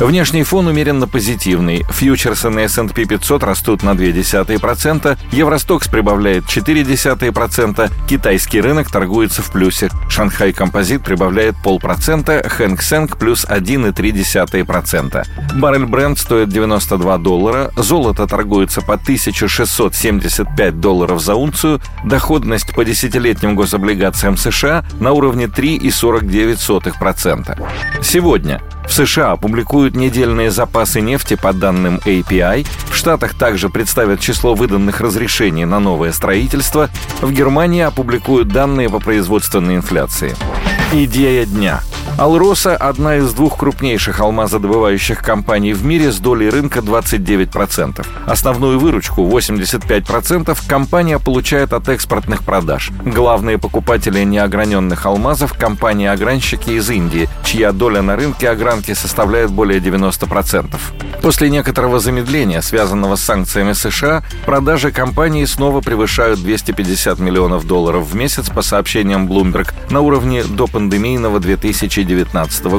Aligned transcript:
Внешний 0.00 0.42
фон 0.42 0.66
умеренно 0.66 1.06
позитивный. 1.08 1.86
Фьючерсы 1.88 2.50
на 2.50 2.60
S&P 2.60 3.06
500 3.06 3.42
растут 3.42 3.82
на 3.82 3.90
0,2%, 3.90 5.18
Евростокс 5.32 5.88
прибавляет 5.88 6.44
0,4%, 6.44 7.90
китайский 8.06 8.60
рынок 8.60 8.90
торгуется 8.90 9.40
в 9.40 9.50
плюсе. 9.50 9.88
Шанхай 10.10 10.52
Композит 10.52 11.02
прибавляет 11.02 11.54
полпроцента, 11.64 12.46
Хэнк 12.46 12.82
Сэнк 12.82 13.16
плюс 13.16 13.46
1,3%. 13.46 15.26
Баррель 15.56 15.86
бренд 15.86 16.18
стоит 16.18 16.50
92 16.50 17.18
доллара, 17.18 17.70
золото 17.76 18.26
торгуется 18.26 18.82
по 18.82 18.94
1675 18.94 20.78
долларов 20.78 21.22
за 21.22 21.36
унцию, 21.36 21.80
доходность 22.04 22.74
по 22.74 22.84
десятилетним 22.84 23.56
гособлигациям 23.56 24.36
США 24.36 24.84
на 25.00 25.12
уровне 25.12 25.46
3,49%. 25.46 28.02
Сегодня 28.02 28.60
в 28.86 28.92
США 28.92 29.32
опубликуют 29.32 29.94
недельные 29.94 30.50
запасы 30.50 31.00
нефти 31.00 31.34
по 31.34 31.52
данным 31.52 32.00
API. 32.04 32.66
В 32.90 32.94
Штатах 32.94 33.34
также 33.34 33.68
представят 33.68 34.20
число 34.20 34.54
выданных 34.54 35.00
разрешений 35.00 35.64
на 35.64 35.80
новое 35.80 36.12
строительство. 36.12 36.88
В 37.20 37.32
Германии 37.32 37.82
опубликуют 37.82 38.48
данные 38.48 38.88
по 38.88 39.00
производственной 39.00 39.76
инфляции. 39.76 40.34
Идея 40.92 41.46
дня– 41.46 41.80
Алроса– 42.18 42.74
одна 42.76 43.16
из 43.16 43.34
двух 43.34 43.58
крупнейших 43.58 44.20
алмазодобывающих 44.20 45.20
компаний 45.20 45.74
в 45.74 45.84
мире 45.84 46.10
с 46.10 46.18
долей 46.18 46.48
рынка 46.48 46.78
29%. 46.78 48.06
Основную 48.24 48.78
выручку, 48.78 49.20
85%, 49.28 50.58
компания 50.66 51.18
получает 51.18 51.74
от 51.74 51.90
экспортных 51.90 52.42
продаж. 52.42 52.90
Главные 53.04 53.58
покупатели 53.58 54.24
неограненных 54.24 55.04
алмазов– 55.04 55.52
компании-огранщики 55.58 56.70
из 56.70 56.88
Индии, 56.88 57.28
чья 57.44 57.72
доля 57.72 58.00
на 58.00 58.16
рынке 58.16 58.48
огранки 58.48 58.94
составляет 58.94 59.50
более 59.50 59.80
90%. 59.80 60.74
После 61.20 61.50
некоторого 61.50 61.98
замедления, 62.00 62.62
связанного 62.62 63.16
с 63.16 63.24
санкциями 63.24 63.74
США, 63.74 64.22
продажи 64.46 64.90
компании 64.90 65.44
снова 65.44 65.82
превышают 65.82 66.40
250 66.40 67.18
миллионов 67.18 67.66
долларов 67.66 68.06
в 68.06 68.14
месяц 68.14 68.48
по 68.48 68.62
сообщениям 68.62 69.30
Bloomberg 69.30 69.74
на 69.90 70.00
уровне 70.00 70.44
до 70.44 70.66
пандемийного 70.66 71.40
2019 71.40 72.05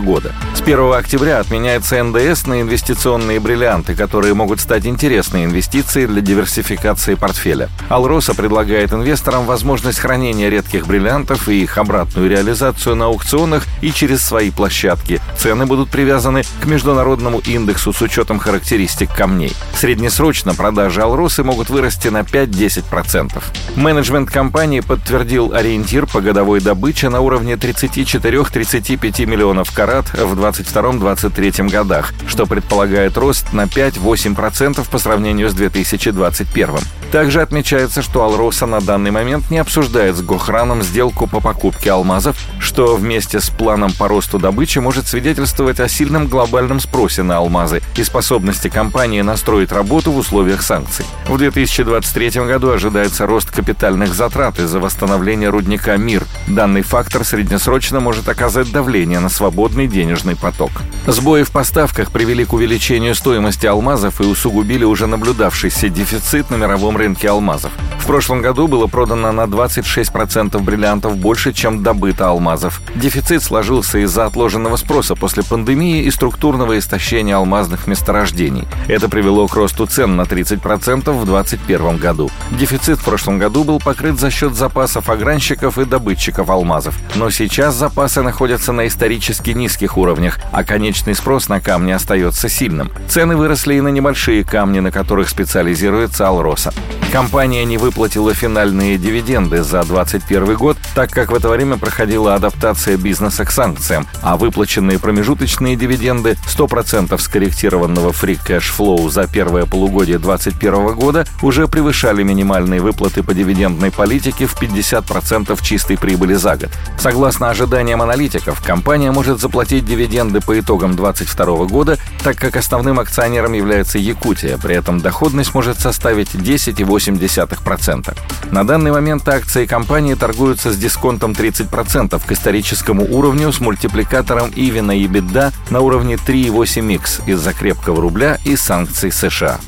года. 0.01 0.33
С 0.53 0.61
1 0.61 0.93
октября 0.93 1.39
отменяется 1.39 2.01
НДС 2.03 2.45
на 2.45 2.61
инвестиционные 2.61 3.39
бриллианты, 3.39 3.95
которые 3.95 4.33
могут 4.33 4.59
стать 4.59 4.85
интересной 4.85 5.45
инвестицией 5.45 6.07
для 6.07 6.21
диверсификации 6.21 7.15
портфеля. 7.15 7.69
Алроса 7.89 8.33
предлагает 8.33 8.93
инвесторам 8.93 9.45
возможность 9.45 9.99
хранения 9.99 10.49
редких 10.49 10.87
бриллиантов 10.87 11.49
и 11.49 11.63
их 11.63 11.77
обратную 11.77 12.29
реализацию 12.29 12.95
на 12.95 13.05
аукционах 13.05 13.63
и 13.81 13.91
через 13.91 14.25
свои 14.25 14.51
площадки. 14.51 15.21
Цены 15.37 15.65
будут 15.65 15.89
привязаны 15.89 16.43
к 16.61 16.65
международному 16.65 17.39
индексу 17.39 17.93
с 17.93 18.01
учетом 18.01 18.39
характеристик 18.39 19.13
камней. 19.13 19.53
Среднесрочно 19.75 20.53
продажи 20.53 21.01
Алросы 21.01 21.43
могут 21.43 21.69
вырасти 21.69 22.07
на 22.09 22.21
5-10%. 22.21 23.41
Менеджмент 23.75 24.29
компании 24.29 24.81
подтвердил 24.81 25.53
ориентир 25.53 26.07
по 26.07 26.21
годовой 26.21 26.59
добыче 26.61 27.09
на 27.09 27.21
уровне 27.21 27.53
34-35 27.53 29.16
миллионов 29.25 29.71
карат 29.71 30.09
в 30.13 30.39
2022-2023 30.39 31.69
годах, 31.69 32.13
что 32.27 32.45
предполагает 32.45 33.17
рост 33.17 33.53
на 33.53 33.63
5-8% 33.63 34.89
по 34.89 34.97
сравнению 34.97 35.49
с 35.49 35.53
2021. 35.53 36.77
Также 37.11 37.41
отмечается, 37.41 38.01
что 38.01 38.23
Алроса 38.23 38.65
на 38.65 38.81
данный 38.81 39.11
момент 39.11 39.49
не 39.49 39.59
обсуждает 39.59 40.17
с 40.17 40.21
Гохраном 40.21 40.83
сделку 40.83 41.25
по 41.25 41.39
покупке 41.39 41.91
алмазов, 41.91 42.37
что 42.59 42.97
вместе 42.97 43.39
с 43.39 43.49
планом 43.49 43.93
по 43.93 44.09
росту 44.09 44.39
добычи 44.39 44.79
может 44.79 45.07
свидетельствовать 45.07 45.79
о 45.79 45.87
сильном 45.87 46.27
глобальном 46.27 46.81
спросе 46.81 47.23
на 47.23 47.37
алмазы 47.37 47.81
и 47.95 48.03
способности 48.03 48.67
компании 48.67 49.21
настроить 49.21 49.71
работу 49.71 50.11
в 50.11 50.17
условиях 50.17 50.61
санкций. 50.61 51.05
В 51.27 51.37
2023 51.37 52.41
году 52.41 52.71
ожидается 52.71 53.25
рост 53.25 53.51
капитальных 53.51 54.13
затрат 54.13 54.59
из-за 54.59 54.79
восстановления 54.79 55.49
рудника 55.49 55.95
МИР. 55.95 56.25
Данный 56.47 56.81
фактор 56.81 57.23
среднесрочно 57.23 58.01
может 58.01 58.27
оказать 58.27 58.71
давление 58.71 59.06
на 59.15 59.29
свободный 59.29 59.87
денежный 59.87 60.35
поток. 60.35 60.71
Сбои 61.07 61.43
в 61.43 61.51
поставках 61.51 62.11
привели 62.11 62.43
к 62.43 62.53
увеличению 62.53 63.15
стоимости 63.15 63.65
алмазов 63.65 64.19
и 64.19 64.25
усугубили 64.25 64.83
уже 64.83 65.07
наблюдавшийся 65.07 65.89
дефицит 65.89 66.49
на 66.49 66.55
мировом 66.55 66.97
рынке 66.97 67.29
алмазов. 67.29 67.71
В 68.07 68.09
прошлом 68.09 68.41
году 68.41 68.69
было 68.69 68.87
продано 68.87 69.33
на 69.33 69.41
26% 69.41 70.57
бриллиантов 70.61 71.17
больше, 71.17 71.51
чем 71.51 71.83
добыто 71.83 72.29
алмазов. 72.29 72.81
Дефицит 72.95 73.43
сложился 73.43 73.97
из-за 73.97 74.25
отложенного 74.25 74.77
спроса 74.77 75.13
после 75.13 75.43
пандемии 75.43 76.03
и 76.03 76.09
структурного 76.09 76.79
истощения 76.79 77.35
алмазных 77.35 77.85
месторождений. 77.85 78.65
Это 78.87 79.09
привело 79.09 79.45
к 79.49 79.55
росту 79.55 79.87
цен 79.87 80.15
на 80.15 80.21
30% 80.21 81.11
в 81.11 81.25
2021 81.25 81.97
году. 81.97 82.31
Дефицит 82.51 82.99
в 82.99 83.03
прошлом 83.03 83.39
году 83.39 83.65
был 83.65 83.81
покрыт 83.81 84.17
за 84.17 84.31
счет 84.31 84.55
запасов 84.55 85.09
огранщиков 85.09 85.77
и 85.77 85.83
добытчиков 85.83 86.49
алмазов. 86.49 86.95
Но 87.15 87.29
сейчас 87.29 87.75
запасы 87.75 88.21
находятся 88.21 88.71
на 88.71 88.87
исторически 88.87 89.49
низких 89.49 89.97
уровнях, 89.97 90.39
а 90.53 90.63
конечный 90.63 91.13
спрос 91.13 91.49
на 91.49 91.59
камни 91.59 91.91
остается 91.91 92.47
сильным. 92.47 92.89
Цены 93.09 93.35
выросли 93.35 93.75
и 93.75 93.81
на 93.81 93.89
небольшие 93.89 94.45
камни, 94.45 94.79
на 94.79 94.93
которых 94.93 95.27
специализируется 95.27 96.25
Алроса. 96.25 96.73
Компания 97.11 97.65
не 97.65 97.77
выплатила 97.97 98.31
финальные 98.31 98.99
дивиденды 98.99 99.63
за 99.63 99.81
2021 99.81 100.55
год, 100.55 100.77
так 100.93 101.09
как 101.09 101.31
в 101.31 101.35
это 101.35 101.49
время 101.49 101.77
проходила 101.77 102.35
адаптация 102.35 102.95
бизнеса 102.95 103.43
к 103.43 103.49
санкциям, 103.49 104.05
а 104.21 104.37
выплаченные 104.37 104.99
промежуточные 104.99 105.75
дивиденды 105.75 106.37
100% 106.45 107.19
скорректированного 107.19 108.11
free 108.11 108.37
cash 108.37 108.65
flow 108.77 109.09
за 109.09 109.25
первое 109.25 109.65
полугодие 109.65 110.19
2021 110.19 110.93
года 110.93 111.25
уже 111.41 111.67
превышали 111.67 112.21
минимальные 112.21 112.81
выплаты 112.81 113.23
по 113.23 113.33
дивидендной 113.33 113.89
политике 113.89 114.45
в 114.45 114.61
50% 114.61 115.59
чистой 115.63 115.97
прибыли 115.97 116.35
за 116.35 116.55
год. 116.55 116.69
Согласно 116.99 117.49
ожиданиям 117.49 118.03
аналитиков, 118.03 118.61
компания 118.61 119.11
может 119.11 119.41
заплатить 119.41 119.87
дивиденды 119.87 120.39
по 120.39 120.59
итогам 120.59 120.95
2022 120.95 121.65
года, 121.65 121.97
так 122.27 122.35
как 122.35 122.57
основным 122.57 122.99
акционером 122.99 123.53
является 123.53 123.97
Якутия, 123.97 124.57
при 124.57 124.75
этом 124.75 124.99
доходность 124.99 125.53
может 125.53 125.79
составить 125.79 126.35
10,8 126.35 127.17
0,8%. 127.17 128.17
На 128.51 128.67
данный 128.67 128.91
момент 128.91 129.25
акции 129.29 129.65
компании 129.65 130.13
торгуются 130.13 130.73
с 130.73 130.77
дисконтом 130.77 131.31
30% 131.31 132.21
к 132.27 132.31
историческому 132.33 133.05
уровню 133.09 133.53
с 133.53 133.61
мультипликатором 133.61 134.49
EV 134.49 134.81
на 134.81 134.91
EBITDA 134.97 135.53
на 135.69 135.79
уровне 135.79 136.15
3,8x 136.15 137.29
из-за 137.29 137.53
крепкого 137.53 138.01
рубля 138.01 138.39
и 138.43 138.57
санкций 138.57 139.09
США. 139.09 139.61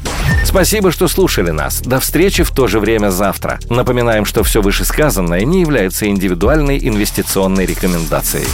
Спасибо, 0.43 0.91
что 0.91 1.07
слушали 1.07 1.51
нас. 1.51 1.79
До 1.79 2.01
встречи 2.01 2.43
в 2.43 2.51
то 2.51 2.67
же 2.67 2.81
время 2.81 3.09
завтра. 3.09 3.59
Напоминаем, 3.69 4.25
что 4.25 4.43
все 4.43 4.61
вышесказанное 4.61 5.45
не 5.45 5.61
является 5.61 6.07
индивидуальной 6.07 6.77
инвестиционной 6.77 7.65
рекомендацией. 7.65 8.47